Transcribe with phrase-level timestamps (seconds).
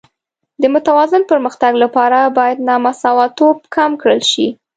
[0.61, 4.47] د متوازن پرمختګ لپاره باید نامساواتوب کم کړل شي.